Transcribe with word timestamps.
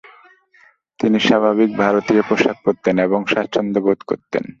তিনি 0.99 1.17
স্বাভাবিক 1.19 1.69
ভারতীয় 1.77 2.21
পোশাক 2.21 2.57
পরতেন 2.65 2.95
এবং 2.99 3.19
স্বাচ্ছন্দ্য 3.25 3.79
বোধ 3.79 3.99
করতেন। 4.07 4.43